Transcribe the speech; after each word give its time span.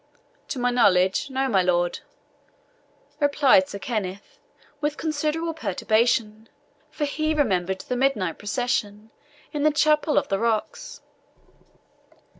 "To 0.47 0.57
my 0.57 0.71
knowledge 0.71 1.29
no, 1.29 1.47
my 1.47 1.61
lord," 1.61 1.99
replied 3.19 3.69
Sir 3.69 3.77
Kenneth, 3.77 4.39
with 4.79 4.97
considerable 4.97 5.53
perturbation, 5.53 6.49
for 6.89 7.05
he 7.05 7.35
remembered 7.35 7.81
the 7.81 7.95
midnight 7.95 8.39
procession 8.39 9.11
in 9.53 9.61
the 9.61 9.69
chapel 9.69 10.17
of 10.17 10.27
the 10.27 10.39
rocks. 10.39 11.01